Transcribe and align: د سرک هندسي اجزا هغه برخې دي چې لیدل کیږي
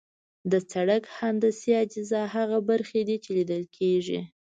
د 0.51 0.53
سرک 0.71 1.03
هندسي 1.17 1.71
اجزا 1.83 2.23
هغه 2.35 2.57
برخې 2.69 3.01
دي 3.07 3.17
چې 3.23 3.29
لیدل 3.37 3.63
کیږي 3.77 4.19